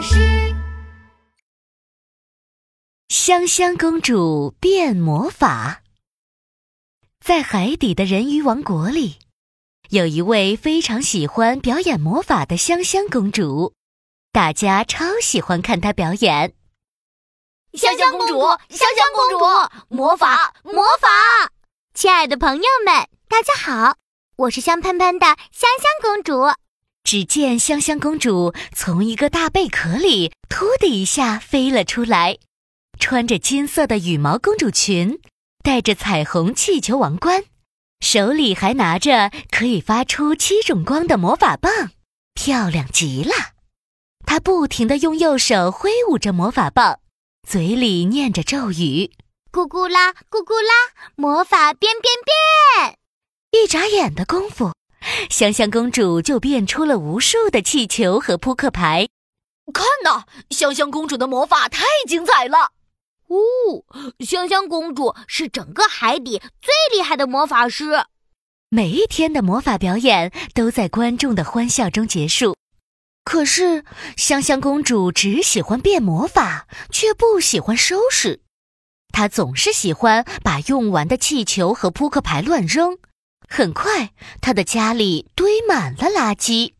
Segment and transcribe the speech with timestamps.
[0.00, 0.54] 巴士。
[3.10, 5.82] 香香公主变魔法。
[7.22, 9.18] 在海底的人鱼王国里，
[9.90, 13.74] 有一位非常喜欢表演魔法的香香公主，
[14.32, 16.54] 大家超喜欢看她表演。
[17.74, 18.40] 香香公主，
[18.70, 21.52] 香香公主，魔法，魔法！
[21.92, 23.96] 亲爱的朋友们，大家好，
[24.36, 26.56] 我是香喷喷的香香公主。
[27.02, 32.38] 只见香香公主从一个大贝壳里“突”的一下飞了出来，
[32.98, 35.18] 穿着金色的羽毛公主裙，
[35.64, 37.44] 戴着彩虹气球王冠，
[38.00, 41.90] 手里还拿着可以发出七种光的魔法棒，
[42.34, 43.32] 漂亮极了。
[44.24, 47.00] 她不停地用右手挥舞着魔法棒，
[47.48, 49.10] 嘴里念着咒语
[49.50, 52.96] ：“咕咕啦，咕咕啦，魔法变变变！”
[53.50, 54.72] 一眨眼的功夫。
[55.28, 59.08] 香香公主就变出了无数的气球和扑克牌。
[59.72, 62.72] 看呐，香香公主的魔法太精彩了！
[63.28, 63.84] 哦，
[64.20, 68.04] 香香公主是整个海底最厉害的魔法师。
[68.68, 72.56] 每一天的魔法表演都在观众的欢笑中结束。
[73.24, 73.84] 可是，
[74.16, 78.40] 香香公主只喜欢变魔法，却不喜欢收拾。
[79.12, 82.98] 她总是喜欢把用完的气球和扑克牌乱扔。
[83.52, 86.74] 很快，他的家里堆满了垃圾。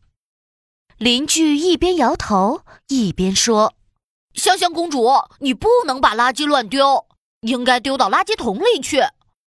[0.97, 3.73] 邻居一边摇头一边说
[4.33, 7.07] ：“香香公主，你不能把垃圾乱丢，
[7.41, 9.01] 应该丢到垃圾桶里去，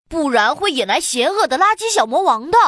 [0.08, 2.58] 不然会引来邪恶的垃圾小魔王的。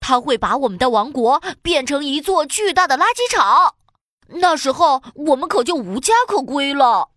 [0.00, 3.76] 他会把我们的王国变成一座巨大的垃圾场，
[4.40, 7.10] 那时候我们可就无家可归了。”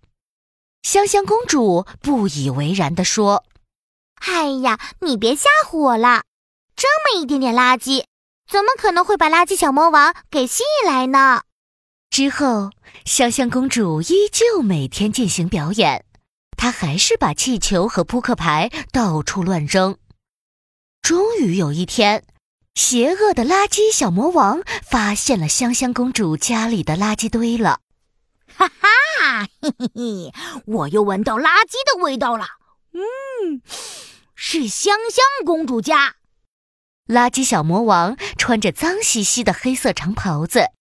[0.83, 3.45] 香香公主不以为然地说
[4.27, 6.21] ：“哎呀，你别吓唬我了。”
[6.81, 8.05] 这么一点点垃圾，
[8.49, 11.43] 怎么可能会把垃圾小魔王给吸引来呢？
[12.09, 12.71] 之后，
[13.05, 16.03] 香香公主依旧每天进行表演，
[16.57, 19.99] 她还是把气球和扑克牌到处乱扔。
[21.03, 22.23] 终于有一天，
[22.73, 27.81] 邪恶的垃圾小魔王发现了香香公主家里的垃圾堆了。
[28.55, 30.33] 哈哈，嘿嘿嘿，
[30.65, 32.47] 我又闻到垃圾的味道了。
[32.93, 33.61] 嗯，
[34.33, 36.15] 是香香公主家。
[37.07, 40.71] 垃圾小魔王穿着脏兮兮的黑色长袍子，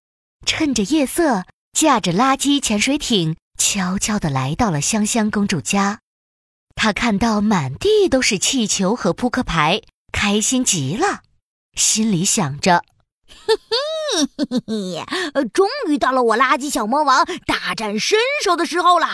[0.46, 6.00] 趁着夜色，驾着垃圾潜水艇，悄悄地来到了香香公主家。
[6.74, 9.82] 他看到满地都是气球和扑克牌，
[10.12, 11.22] 开心极了，
[11.74, 12.84] 心里想着。
[13.26, 13.76] 嘿 嘿
[14.12, 19.08] 嘿嘿嘿，终于到了我垃圾小魔王大展身手的时候了！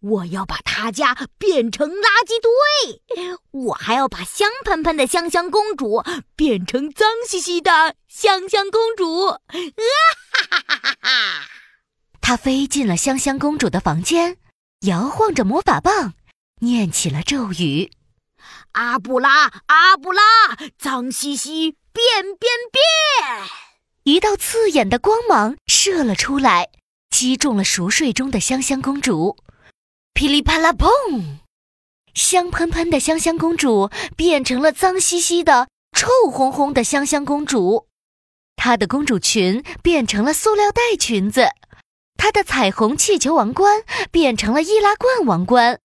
[0.00, 6.02] 我要把他家变成垃圾堆，我还要把香喷喷的香香公主
[6.34, 9.26] 变成脏兮兮的香香公主！
[9.26, 11.10] 啊哈哈哈哈哈！
[12.20, 14.38] 他飞进了香香公主的房间，
[14.86, 16.14] 摇晃着魔法棒，
[16.60, 17.92] 念起了咒语
[18.72, 20.22] ：“阿布拉阿布拉，
[20.78, 23.48] 脏兮兮。”变变变！
[24.04, 26.68] 一道刺眼的光芒射了出来，
[27.08, 29.38] 击中了熟睡中的香香公主。
[30.12, 31.38] 噼里啪啦，砰！
[32.12, 37.86] 香喷喷的香香公主变成了脏兮兮的、臭烘烘的香香公主。
[38.56, 41.48] 她的公主裙变成了塑料袋裙子，
[42.18, 45.80] 她的彩虹气球王冠变成了易拉罐王冠。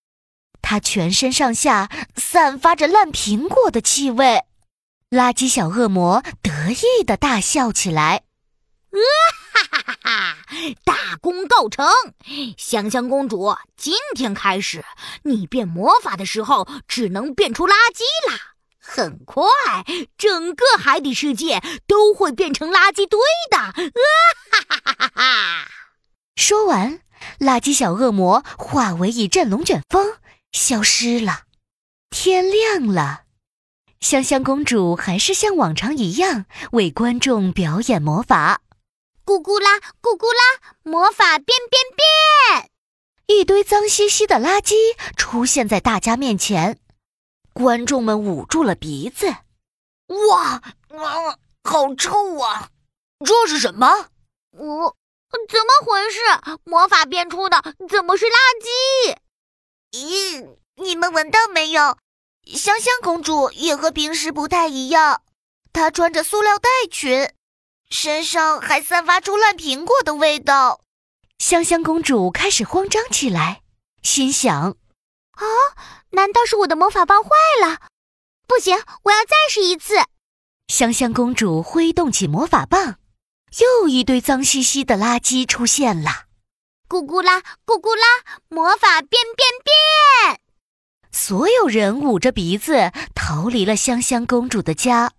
[0.61, 4.43] 她全身上下散发着烂苹果的气味。
[5.09, 6.21] 垃圾小恶魔
[6.69, 8.23] 得意的大笑起来，
[8.91, 9.01] 啊
[9.53, 10.37] 哈哈哈哈！
[10.83, 11.87] 大功告成，
[12.59, 14.85] 香香公主，今天开始，
[15.23, 18.39] 你变魔法的时候只能变出垃圾啦。
[18.77, 19.49] 很快，
[20.15, 23.19] 整个海底世界都会变成垃圾堆
[23.49, 23.57] 的。
[23.57, 25.67] 啊哈哈哈哈哈！
[26.35, 27.01] 说完，
[27.39, 30.17] 垃圾小恶魔化为一阵龙卷风，
[30.51, 31.45] 消失了。
[32.11, 33.23] 天亮了。
[33.99, 38.61] 香香公主还是像往常一样为观众表演魔法，
[39.25, 42.71] 咕咕啦，咕咕啦，魔法变变变！
[43.27, 44.73] 一堆脏兮兮的垃圾
[45.17, 46.79] 出现在大家面前，
[47.53, 49.27] 观众们捂住了鼻子。
[50.07, 52.69] 哇，啊，好臭啊！
[53.25, 54.07] 这是什么？
[54.51, 54.95] 我
[55.49, 56.19] 怎么回事？
[56.63, 58.31] 魔法变出的怎么是垃
[58.63, 59.17] 圾？
[59.91, 61.97] 咦，你们闻到没有？
[62.55, 65.21] 香香公主也和平时不太一样，
[65.71, 67.31] 她穿着塑料袋裙，
[67.89, 70.81] 身上还散发出烂苹果的味道。
[71.37, 73.61] 香香公主开始慌张起来，
[74.01, 74.75] 心想
[75.31, 75.45] ：“啊，
[76.11, 77.29] 难道是我的魔法棒坏
[77.61, 77.79] 了？
[78.47, 79.95] 不行，我要再试一次。”
[80.67, 82.99] 香香公主挥动起魔法棒，
[83.59, 86.25] 又一堆脏兮兮的垃圾出现了。
[86.87, 88.05] 咕咕啦，咕咕啦，
[88.49, 90.38] 魔法变变变！
[91.11, 95.11] 所有人捂着鼻子逃离了香香公主的家。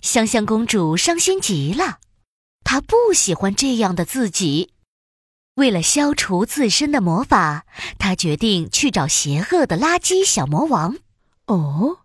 [0.00, 1.98] 香香公主伤心极了，
[2.64, 4.72] 她不喜欢这样的自己。
[5.56, 7.66] 为了消除自身的魔法，
[7.98, 10.96] 她决定去找邪恶的垃圾小魔王。
[11.46, 11.98] 哦，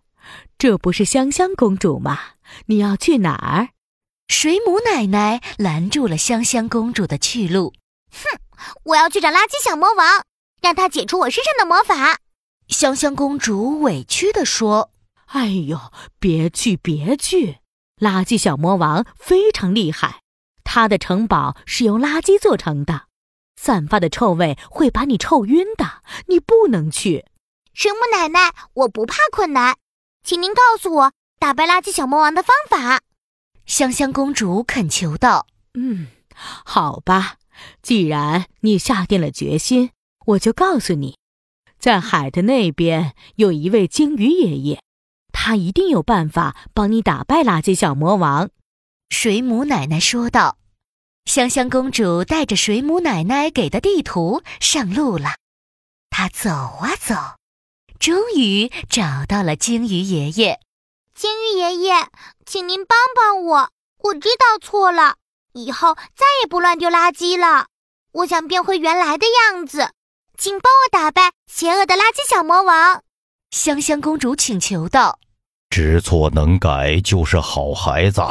[0.58, 2.18] 这不是香香公主吗？
[2.66, 3.68] 你要去哪儿？
[4.28, 7.72] 水母奶奶拦住了香香公主的去路。
[8.10, 8.40] 哼！
[8.84, 10.24] 我要去找垃圾小魔王，
[10.60, 12.18] 让他解除我身上的魔法。
[12.68, 14.90] 香香公主委屈地说
[15.26, 15.78] ：“哎呦，
[16.18, 17.58] 别去，别去！
[17.98, 20.20] 垃圾小魔王非常厉害，
[20.64, 23.06] 他的城堡是由垃圾做成的，
[23.60, 26.02] 散发的臭味会把你臭晕的。
[26.26, 27.26] 你不能去。”
[27.72, 29.76] 神木奶奶，我不怕困难，
[30.24, 33.02] 请您告诉我打败垃圾小魔王的方法。
[33.64, 36.08] 香香公主恳求道：“嗯，
[36.64, 37.36] 好吧。”
[37.80, 39.90] 既然你下定了决心，
[40.26, 41.16] 我就告诉你，
[41.78, 44.80] 在海的那边有一位鲸鱼爷爷，
[45.32, 48.50] 他一定有办法帮你打败垃圾小魔王。”
[49.10, 50.58] 水母奶奶说道。
[51.26, 55.34] 香香公主带着水母奶奶给的地图上路了。
[56.08, 57.14] 她走啊走，
[57.98, 60.60] 终于找到了鲸鱼爷爷。
[61.14, 62.06] 鲸鱼爷爷，
[62.44, 63.70] 请您帮帮我，
[64.04, 65.16] 我知道错了。
[65.54, 67.66] 以后再也不乱丢垃圾了。
[68.12, 69.90] 我想变回原来的样子，
[70.38, 73.02] 请帮我打败邪恶的垃圾小魔王。
[73.50, 75.18] 香香公主请求道
[75.70, 78.22] ：“知错能改就是好孩子。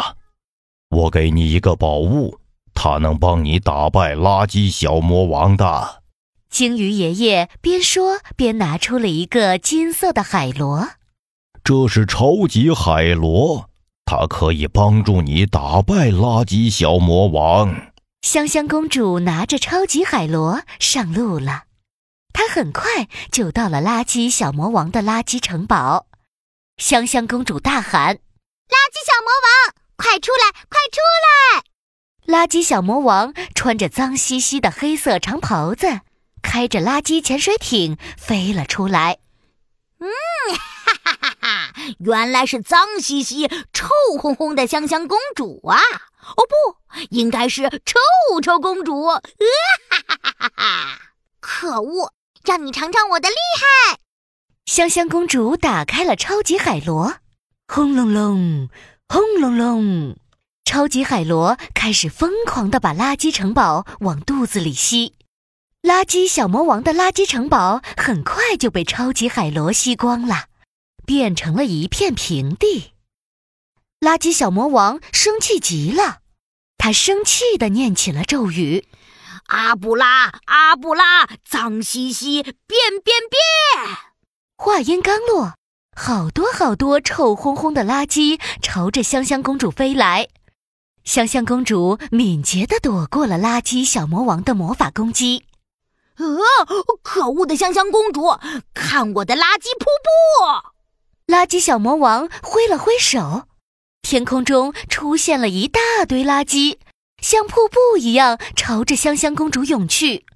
[0.89, 2.39] 我给你一个宝物，
[2.73, 6.03] 它能帮你打败垃圾小魔王的。”
[6.49, 10.89] 鲸鱼爷爷边说边拿出了一个金色的海螺。
[11.63, 13.69] 这是超级海螺。
[14.05, 17.91] 它可以帮助你打败垃圾小魔王。
[18.21, 21.63] 香香公主拿着超级海螺上路了，
[22.37, 26.07] 他很快就到了垃圾小魔王的垃圾城堡。
[26.75, 28.17] 香香公主大喊
[28.67, 31.63] ：“垃圾小魔王，快出来，快出来！”
[32.27, 36.01] 垃圾小魔王穿着脏兮兮的黑色长袍子，
[36.41, 39.19] 开着垃圾潜水艇飞了出来。
[39.99, 40.09] 嗯。
[40.49, 43.87] 哈哈哈哈原来是脏兮兮、臭
[44.19, 45.79] 烘烘的香香公主啊！
[46.35, 49.05] 哦，不，应该是臭臭公主。
[49.05, 49.21] 哈
[49.89, 50.99] 哈哈哈哈！
[51.39, 52.11] 可恶，
[52.45, 53.99] 让你尝尝我的厉害！
[54.65, 57.15] 香香公主打开了超级海螺，
[57.67, 58.69] 轰隆隆，
[59.07, 60.15] 轰隆隆，
[60.63, 65.13] 超级海螺开始疯狂地把垃圾城堡往肚子里吸。
[65.81, 70.45] 垃圾小魔王的垃圾城堡很快就被超级海螺吸光了。
[71.05, 72.93] 变成了一片平地，
[73.99, 76.21] 垃圾小魔王生气极了，
[76.79, 78.87] 他生气地念起了咒语
[79.47, 82.53] ：“阿布拉阿布拉，脏兮兮，变
[83.03, 83.97] 变变！”
[84.57, 85.53] 话音刚落，
[85.95, 90.27] 好多好多臭烘烘的垃圾朝着香香公主飞来，
[91.03, 95.45] 香香公主敏捷地躲过了垃圾小魔王的魔法攻击。
[96.17, 96.25] 呃，
[97.03, 98.39] 可恶的香香公主，
[98.73, 101.33] 看我的垃圾瀑布！
[101.33, 103.47] 垃圾小魔王挥了挥手，
[104.01, 106.77] 天空中出现了一大堆垃圾，
[107.27, 110.27] 像瀑布一样朝着香香公主涌去。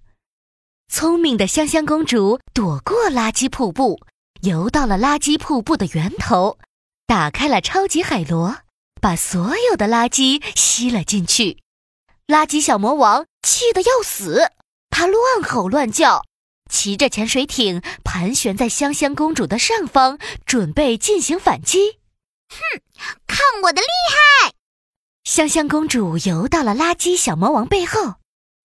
[0.92, 4.00] 聪明的香香公主躲过垃圾瀑布，
[4.42, 6.58] 游到了垃圾瀑布的源头，
[7.06, 8.62] 打开了超级海螺，
[9.00, 11.60] 把所有的垃圾吸了进去。
[12.26, 14.52] 垃圾小魔王气得要死，
[14.90, 16.24] 他乱吼乱叫。
[16.72, 22.00] 骑着潜水艇盘旋在香香公主的上方，准备进行反击。
[22.50, 22.82] 哼，
[23.28, 24.54] 看我的厉害！
[25.30, 28.16] 香香公主游到了垃圾小魔王背后，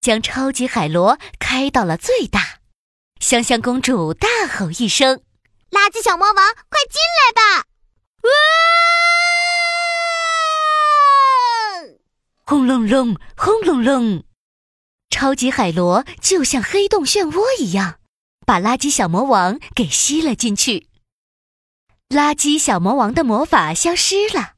[0.00, 2.61] 将超级海螺开到了最大。
[3.21, 5.21] 香香公主大吼一声
[5.71, 6.37] ：“垃圾小魔王，
[6.71, 7.66] 快进来吧！”
[8.25, 8.33] 啊！
[12.47, 14.25] 轰隆隆，轰隆隆。
[15.11, 17.99] 超级海螺就像黑洞漩涡一样，
[18.47, 20.88] 把垃圾小魔王给吸了进去。
[22.09, 24.53] 垃圾小魔王的魔法消失了，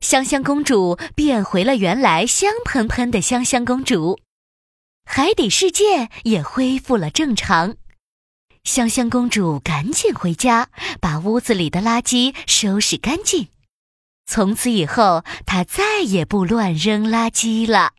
[0.00, 4.20] 香香公主变回了原来香喷喷的香香公主，
[5.04, 7.76] 海底世界也恢复了正常。
[8.62, 10.68] 香香公主赶紧回家，
[11.00, 13.48] 把屋子里的垃圾收拾干净。
[14.26, 17.92] 从此以后，她再也不乱扔垃圾了。